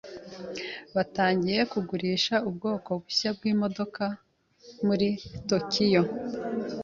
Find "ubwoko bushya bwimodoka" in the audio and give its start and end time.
2.49-4.03